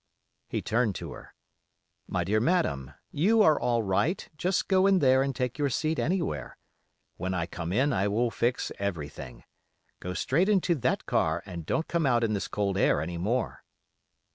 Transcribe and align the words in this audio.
He 0.47 0.63
turned 0.63 0.95
to 0.95 1.11
her: 1.11 1.35
'My 2.07 2.23
dear 2.23 2.39
madam, 2.39 2.91
you 3.11 3.43
are 3.43 3.59
all 3.61 3.83
right, 3.83 4.27
just 4.35 4.67
go 4.67 4.87
in 4.87 4.97
there 4.97 5.21
and 5.21 5.35
take 5.35 5.59
your 5.59 5.69
seat 5.69 5.99
anywhere; 5.99 6.57
when 7.17 7.35
I 7.35 7.45
come 7.45 7.71
in 7.71 7.93
I 7.93 8.07
will 8.07 8.31
fix 8.31 8.71
everything. 8.79 9.43
Go 9.99 10.15
straight 10.15 10.49
into 10.49 10.73
that 10.73 11.05
car 11.05 11.43
and 11.45 11.67
don't 11.67 11.87
come 11.87 12.07
out 12.07 12.23
in 12.23 12.33
this 12.33 12.47
cold 12.47 12.79
air 12.79 12.99
any 12.99 13.19
more. 13.19 13.63